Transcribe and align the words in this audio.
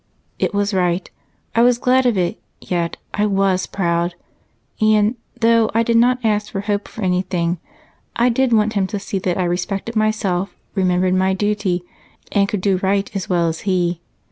It 0.39 0.51
was 0.51 0.73
right 0.73 1.07
I 1.53 1.61
was 1.61 1.77
glad 1.77 2.07
of 2.07 2.17
it, 2.17 2.41
yet 2.59 2.97
I 3.13 3.27
was 3.27 3.67
proud 3.67 4.15
and, 4.81 5.13
though 5.39 5.69
I 5.75 5.83
did 5.83 5.95
not 5.97 6.25
ask 6.25 6.55
or 6.55 6.61
hope 6.61 6.87
for 6.87 7.03
anything, 7.03 7.59
I 8.15 8.29
did 8.29 8.51
want 8.51 8.73
him 8.73 8.87
to 8.87 8.97
see 8.97 9.19
that 9.19 9.37
I 9.37 9.43
respected 9.43 9.95
myself, 9.95 10.55
remembered 10.73 11.13
my 11.13 11.35
duty, 11.35 11.83
and 12.31 12.49
could 12.49 12.61
do 12.61 12.77
right 12.81 13.15
as 13.15 13.29
well 13.29 13.47
as 13.47 13.59
he. 13.59 14.01